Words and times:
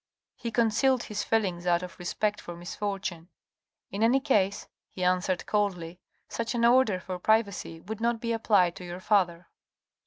He 0.35 0.49
concealed 0.49 1.03
his 1.03 1.23
feelings 1.23 1.67
out 1.67 1.83
of 1.83 1.99
respect 1.99 2.41
for 2.41 2.55
misfortune." 2.55 3.29
In 3.91 4.01
any 4.01 4.19
case," 4.19 4.67
he 4.89 5.03
answered 5.03 5.45
coldly," 5.45 5.99
such 6.27 6.55
an 6.55 6.65
order 6.65 6.99
for 6.99 7.19
privacy 7.19 7.79
would 7.81 8.01
not 8.01 8.19
be 8.19 8.31
applied 8.33 8.75
to 8.77 8.83
your 8.83 8.99
father." 8.99 9.45